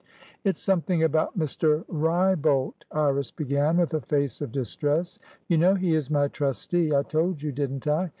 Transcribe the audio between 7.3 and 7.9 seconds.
you, didn't